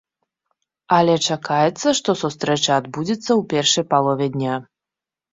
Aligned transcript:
Але 0.95 1.15
чакаецца, 1.25 1.87
што 1.99 2.15
сустрэча 2.21 2.71
адбудзецца 2.81 3.19
ў 3.19 3.41
першай 3.51 3.85
палове 3.91 4.25
дня. 4.37 4.57